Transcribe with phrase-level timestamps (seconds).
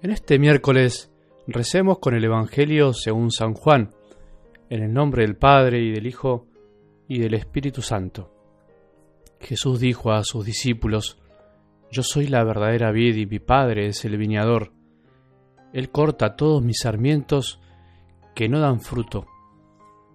[0.00, 1.12] En este miércoles
[1.48, 3.90] recemos con el Evangelio según San Juan,
[4.70, 6.46] en el nombre del Padre y del Hijo
[7.08, 8.32] y del Espíritu Santo.
[9.40, 11.18] Jesús dijo a sus discípulos,
[11.90, 14.70] Yo soy la verdadera vid y mi Padre es el viñador.
[15.72, 17.60] Él corta todos mis sarmientos
[18.36, 19.26] que no dan fruto.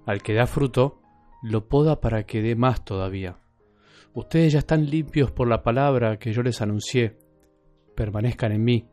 [0.06, 1.02] Al que da fruto,
[1.42, 3.38] lo poda para que dé más todavía.
[4.14, 7.18] Ustedes ya están limpios por la palabra que yo les anuncié.
[7.96, 8.93] Permanezcan en mí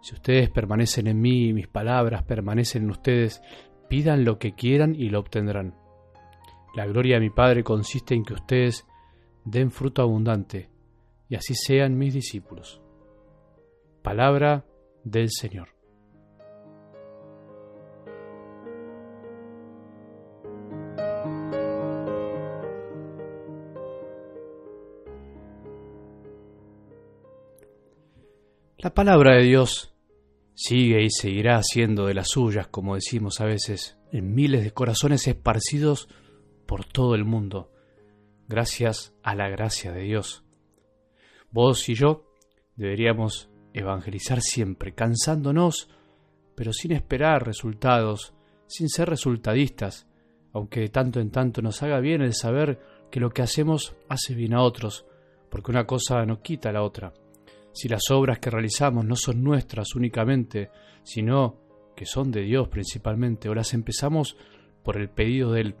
[0.00, 3.42] Si ustedes permanecen en mí y mis palabras permanecen en ustedes,
[3.88, 5.74] pidan lo que quieran y lo obtendrán.
[6.74, 8.86] La gloria de mi Padre consiste en que ustedes
[9.44, 10.70] den fruto abundante,
[11.28, 12.80] y así sean mis discípulos.
[14.02, 14.64] Palabra
[15.04, 15.79] del Señor.
[28.82, 29.92] La palabra de Dios
[30.54, 35.28] sigue y seguirá haciendo de las suyas, como decimos a veces, en miles de corazones
[35.28, 36.08] esparcidos
[36.64, 37.70] por todo el mundo,
[38.48, 40.44] gracias a la gracia de Dios.
[41.50, 42.24] Vos y yo
[42.74, 45.90] deberíamos evangelizar siempre, cansándonos,
[46.54, 48.32] pero sin esperar resultados,
[48.66, 50.08] sin ser resultadistas,
[50.54, 54.34] aunque de tanto en tanto nos haga bien el saber que lo que hacemos hace
[54.34, 55.04] bien a otros,
[55.50, 57.12] porque una cosa no quita la otra
[57.72, 60.70] si las obras que realizamos no son nuestras únicamente,
[61.02, 61.56] sino
[61.96, 64.36] que son de Dios principalmente, o las empezamos
[64.82, 65.76] por el pedido de Él,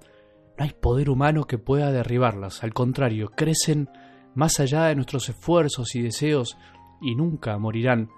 [0.58, 3.88] no hay poder humano que pueda derribarlas, al contrario, crecen
[4.34, 6.56] más allá de nuestros esfuerzos y deseos
[7.00, 8.10] y nunca morirán,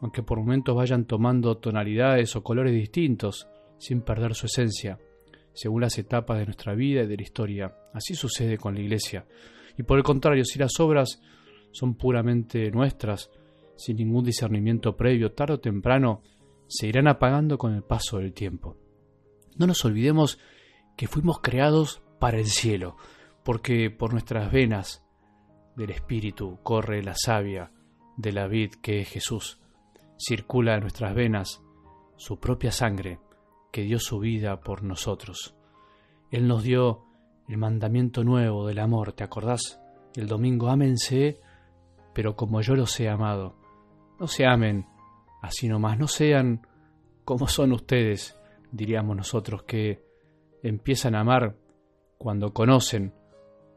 [0.00, 3.48] aunque por momentos vayan tomando tonalidades o colores distintos,
[3.78, 4.98] sin perder su esencia,
[5.52, 7.74] según las etapas de nuestra vida y de la historia.
[7.92, 9.26] Así sucede con la Iglesia.
[9.78, 11.20] Y por el contrario, si las obras
[11.76, 13.30] son puramente nuestras,
[13.76, 16.22] sin ningún discernimiento previo, tarde o temprano
[16.68, 18.78] se irán apagando con el paso del tiempo.
[19.58, 20.38] No nos olvidemos
[20.96, 22.96] que fuimos creados para el cielo,
[23.44, 25.04] porque por nuestras venas
[25.76, 27.72] del Espíritu corre la savia
[28.16, 29.60] de la vid que es Jesús.
[30.16, 31.62] Circula en nuestras venas
[32.16, 33.20] su propia sangre
[33.70, 35.54] que dio su vida por nosotros.
[36.30, 37.04] Él nos dio
[37.46, 39.78] el mandamiento nuevo del amor, ¿te acordás?
[40.14, 41.38] El domingo ámense
[42.16, 43.54] pero como yo los he amado.
[44.18, 44.86] No se amen
[45.42, 46.66] así nomás, no sean
[47.26, 48.40] como son ustedes,
[48.72, 50.02] diríamos nosotros, que
[50.62, 51.56] empiezan a amar
[52.16, 53.12] cuando conocen,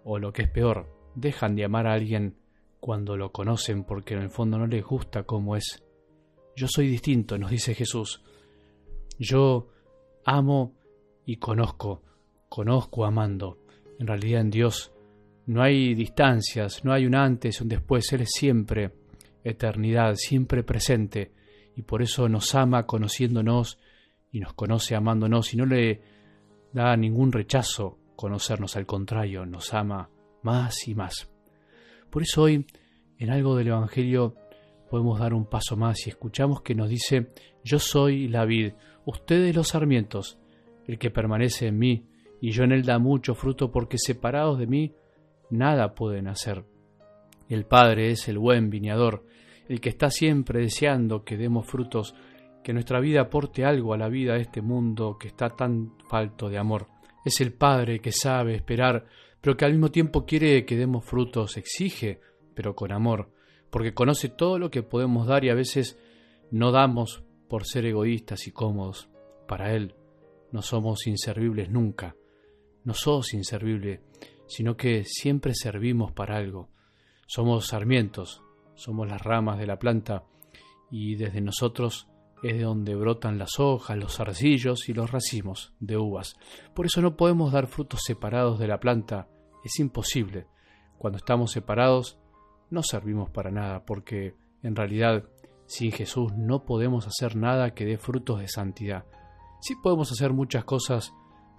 [0.05, 2.37] o lo que es peor, dejan de amar a alguien
[2.79, 5.83] cuando lo conocen porque en el fondo no les gusta como es.
[6.55, 8.23] Yo soy distinto, nos dice Jesús.
[9.17, 9.67] Yo
[10.23, 10.77] amo
[11.25, 12.03] y conozco,
[12.47, 13.57] conozco amando.
[13.99, 14.93] En realidad en Dios
[15.49, 18.91] no hay distancias, no hay un antes un después, Él es siempre
[19.43, 21.31] eternidad, siempre presente,
[21.75, 23.79] y por eso nos ama conociéndonos
[24.31, 26.01] y nos conoce amándonos y no le
[26.71, 30.11] da ningún rechazo conocernos, al contrario, nos ama
[30.43, 31.31] más y más.
[32.11, 32.67] Por eso hoy,
[33.17, 34.35] en algo del Evangelio,
[34.87, 37.31] podemos dar un paso más y escuchamos que nos dice,
[37.63, 38.73] yo soy la vid,
[39.03, 40.37] ustedes los sarmientos,
[40.85, 42.05] el que permanece en mí,
[42.39, 44.93] y yo en él da mucho fruto, porque separados de mí
[45.49, 46.65] nada pueden hacer.
[47.47, 49.25] El Padre es el buen viñador,
[49.67, 52.15] el que está siempre deseando que demos frutos,
[52.63, 56.49] que nuestra vida aporte algo a la vida de este mundo que está tan falto
[56.49, 56.87] de amor.
[57.25, 59.05] Es el Padre que sabe esperar,
[59.41, 62.19] pero que al mismo tiempo quiere que demos frutos, exige,
[62.53, 63.31] pero con amor,
[63.69, 65.97] porque conoce todo lo que podemos dar y a veces
[66.51, 69.09] no damos por ser egoístas y cómodos.
[69.47, 69.95] Para Él
[70.51, 72.15] no somos inservibles nunca.
[72.83, 74.01] No sos inservible
[74.49, 76.69] sino que siempre servimos para algo.
[77.27, 78.41] Somos sarmientos,
[78.73, 80.23] somos las ramas de la planta
[80.89, 82.07] y desde nosotros
[82.41, 86.35] es de donde brotan las hojas, los zarcillos y los racimos de uvas.
[86.73, 89.27] Por eso no podemos dar frutos separados de la planta,
[89.63, 90.47] es imposible.
[90.97, 92.17] Cuando estamos separados
[92.71, 95.25] no servimos para nada, porque en realidad
[95.67, 99.05] sin Jesús no podemos hacer nada que dé frutos de santidad.
[99.61, 101.13] Sí podemos hacer muchas cosas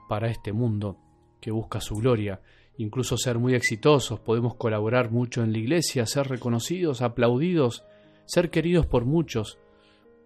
[0.09, 0.99] para este mundo
[1.41, 2.41] que busca su gloria,
[2.81, 7.85] incluso ser muy exitosos, podemos colaborar mucho en la iglesia, ser reconocidos, aplaudidos,
[8.25, 9.59] ser queridos por muchos.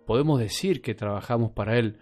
[0.06, 1.98] Podemos decir que trabajamos para Él,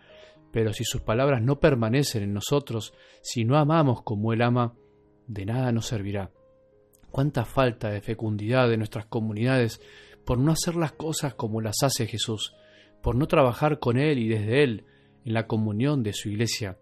[0.52, 4.74] Pero si sus palabras no permanecen en nosotros, si no amamos como Él ama,
[5.26, 6.30] de nada nos servirá.
[7.10, 9.80] Cuánta falta de fecundidad de nuestras comunidades
[10.26, 12.54] por no hacer las cosas como las hace Jesús,
[13.02, 14.84] por no trabajar con Él y desde Él
[15.24, 16.76] en la comunión de su iglesia.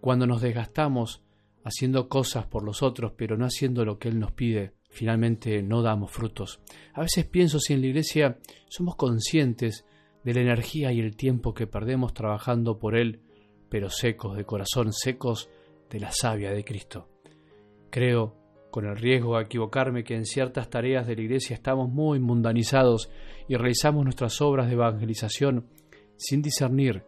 [0.00, 1.21] Cuando nos desgastamos
[1.64, 5.82] haciendo cosas por los otros, pero no haciendo lo que Él nos pide, finalmente no
[5.82, 6.60] damos frutos.
[6.94, 8.38] A veces pienso si en la iglesia
[8.68, 9.86] somos conscientes
[10.24, 13.20] de la energía y el tiempo que perdemos trabajando por Él,
[13.68, 15.48] pero secos de corazón, secos
[15.90, 17.08] de la savia de Cristo.
[17.90, 18.36] Creo,
[18.70, 23.10] con el riesgo de equivocarme, que en ciertas tareas de la iglesia estamos muy mundanizados
[23.48, 25.66] y realizamos nuestras obras de evangelización
[26.16, 27.04] sin discernir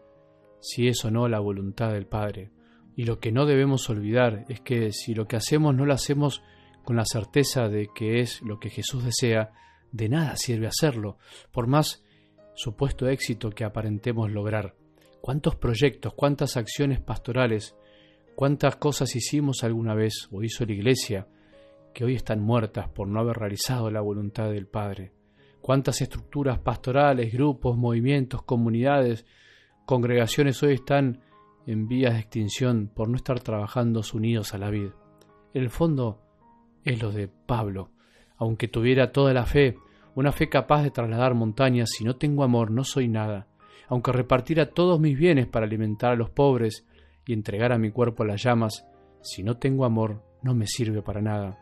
[0.61, 2.51] si es o no la voluntad del Padre.
[2.97, 6.43] Y lo que no debemos olvidar es que si lo que hacemos no lo hacemos
[6.85, 9.53] con la certeza de que es lo que Jesús desea,
[9.91, 11.19] de nada sirve hacerlo,
[11.51, 12.05] por más
[12.55, 14.75] supuesto éxito que aparentemos lograr.
[15.21, 17.75] ¿Cuántos proyectos, cuántas acciones pastorales,
[18.35, 21.27] cuántas cosas hicimos alguna vez o hizo la Iglesia
[21.95, 25.13] que hoy están muertas por no haber realizado la voluntad del Padre?
[25.61, 29.25] ¿Cuántas estructuras pastorales, grupos, movimientos, comunidades,
[29.87, 31.23] congregaciones hoy están
[31.67, 34.93] en vías de extinción por no estar trabajando unidos a la vida?
[35.53, 36.21] En el fondo
[36.85, 37.91] es lo de Pablo.
[38.37, 39.77] Aunque tuviera toda la fe,
[40.15, 43.49] una fe capaz de trasladar montañas, si no tengo amor no soy nada.
[43.89, 46.87] Aunque repartiera todos mis bienes para alimentar a los pobres
[47.27, 48.87] y entregar a mi cuerpo a las llamas,
[49.23, 51.59] si no tengo amor no me sirve para nada.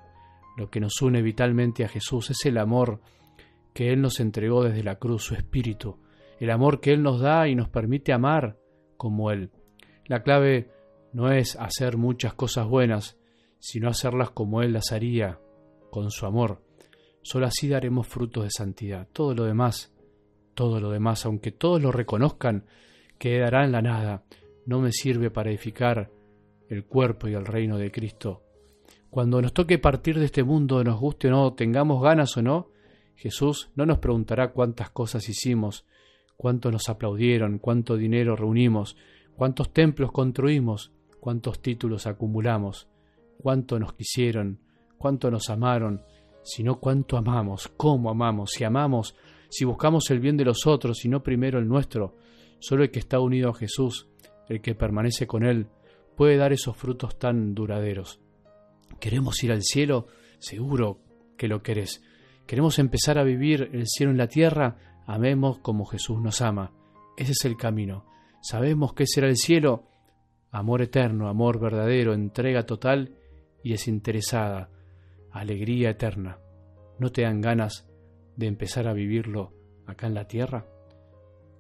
[0.57, 3.01] Lo que nos une vitalmente a Jesús es el amor
[3.73, 5.99] que Él nos entregó desde la cruz, su espíritu,
[6.41, 8.59] el amor que Él nos da y nos permite amar
[8.97, 9.51] como Él.
[10.07, 10.71] La clave
[11.13, 13.19] no es hacer muchas cosas buenas,
[13.59, 15.39] sino hacerlas como Él las haría,
[15.91, 16.63] con su amor.
[17.23, 19.07] Solo así daremos frutos de santidad.
[19.13, 19.95] Todo lo demás,
[20.55, 22.67] todo lo demás, aunque todos lo reconozcan,
[23.19, 24.25] quedará en la nada.
[24.67, 26.11] No me sirve para edificar
[26.69, 28.43] el cuerpo y el reino de Cristo.
[29.11, 32.71] Cuando nos toque partir de este mundo, nos guste o no, tengamos ganas o no,
[33.15, 35.87] Jesús no nos preguntará cuántas cosas hicimos,
[36.37, 38.97] cuánto nos aplaudieron, cuánto dinero reunimos,
[39.37, 42.89] cuántos templos construimos, cuántos títulos acumulamos,
[43.39, 44.61] cuánto nos quisieron,
[44.99, 46.03] cuánto nos amaron,
[46.43, 49.15] sino cuánto amamos, cómo amamos, si amamos,
[49.49, 52.17] si buscamos el bien de los otros y no primero el nuestro.
[52.59, 54.09] Solo el que está unido a Jesús,
[54.49, 55.67] el que permanece con Él,
[56.17, 58.21] puede dar esos frutos tan duraderos.
[59.01, 60.07] ¿Queremos ir al cielo?
[60.39, 61.01] Seguro
[61.37, 62.03] que lo querés.
[62.47, 65.03] ¿Queremos empezar a vivir el cielo en la tierra?
[65.07, 66.73] Amemos como Jesús nos ama.
[67.17, 68.05] Ese es el camino.
[68.43, 69.85] ¿Sabemos qué será el cielo?
[70.51, 73.15] Amor eterno, amor verdadero, entrega total
[73.63, 74.69] y desinteresada
[75.31, 76.39] alegría eterna,
[76.99, 77.89] ¿no te dan ganas
[78.37, 79.53] de empezar a vivirlo
[79.87, 80.67] acá en la tierra?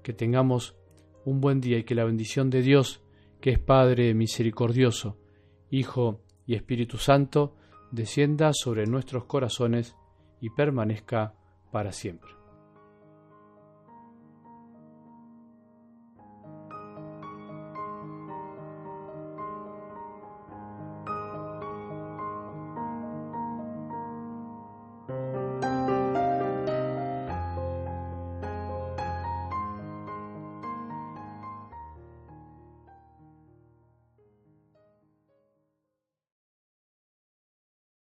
[0.02, 0.76] Que tengamos
[1.24, 3.00] un buen día y que la bendición de Dios,
[3.40, 5.18] que es Padre misericordioso,
[5.70, 7.54] Hijo y Espíritu Santo,
[7.92, 9.94] descienda sobre nuestros corazones
[10.40, 11.34] y permanezca
[11.70, 12.41] para siempre.